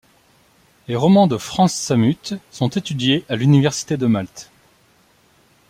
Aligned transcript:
Les 0.87 0.95
romans 0.95 1.27
de 1.27 1.37
Frans 1.37 1.67
Sammut 1.67 2.33
sont 2.49 2.69
étudiés 2.69 3.23
à 3.29 3.35
l'Université 3.35 3.97
de 3.97 4.07
Malte. 4.07 4.49